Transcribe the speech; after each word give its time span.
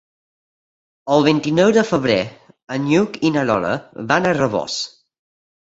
El 1.15 1.21
vint-i-nou 1.27 1.75
de 1.77 1.83
febrer 1.91 2.17
en 2.77 2.91
Lluc 2.95 3.23
i 3.31 3.35
na 3.39 3.45
Lola 3.53 3.79
van 4.15 4.29
a 4.29 4.35
Rabós. 4.43 4.85